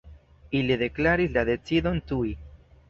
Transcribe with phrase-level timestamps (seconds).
[0.59, 2.29] Ili deklaris la decidon tuj.